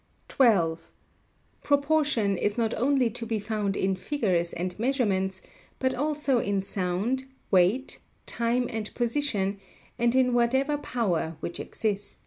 [0.29, 0.89] 12.
[1.61, 5.43] Proportion is not only to be found in figures and measurements,
[5.77, 9.59] but also in sound, weight, time and position,
[9.99, 12.17] and in whatever power which exists.